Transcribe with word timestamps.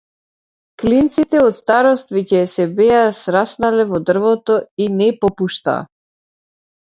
Клинците 0.83 1.41
од 1.49 1.53
старост 1.57 2.09
веќе 2.15 2.39
се 2.53 2.65
беа 2.79 3.03
сраснале 3.19 3.85
во 3.93 4.01
дрвото 4.09 4.57
и 4.87 4.89
не 5.03 5.11
попуштаа. 5.21 5.85